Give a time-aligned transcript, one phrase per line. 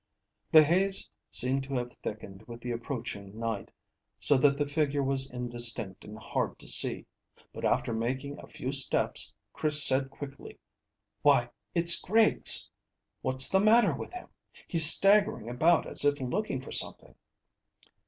[0.51, 3.69] The haze seemed to have thickened with the approaching night,
[4.19, 7.05] so that the figure was indistinct and hard to see,
[7.53, 10.57] but after making a few steps Chris said quickly
[11.21, 12.67] "Why, it's Griggs.
[13.21, 14.29] What's the matter with him?
[14.67, 17.13] He's staggering about as if looking for something."